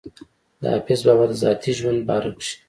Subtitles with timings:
[0.61, 2.55] د حافظ بابا د ذاتي ژوند باره کښې